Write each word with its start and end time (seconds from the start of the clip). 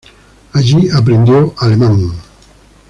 Allí 0.53 0.89
aprendió 0.89 1.53
alemán. 1.59 2.11